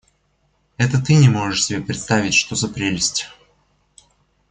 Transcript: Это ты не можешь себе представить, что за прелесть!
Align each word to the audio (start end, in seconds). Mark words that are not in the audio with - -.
Это 0.77 0.99
ты 0.99 1.13
не 1.13 1.29
можешь 1.29 1.63
себе 1.65 1.79
представить, 1.79 2.33
что 2.33 2.55
за 2.55 2.69
прелесть! 2.69 3.27